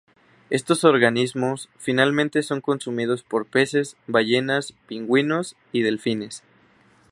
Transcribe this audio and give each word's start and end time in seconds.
Estos 0.49 0.83
organismos 0.83 1.69
finalmente 1.77 2.41
son 2.41 2.59
consumidos 2.59 3.21
por 3.21 3.45
peces, 3.45 3.97
ballenas, 4.07 4.73
pingüinos, 4.87 5.55
y 5.71 5.83
delfines. 5.83 6.41